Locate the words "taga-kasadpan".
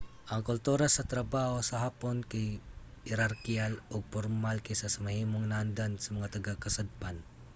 6.35-7.15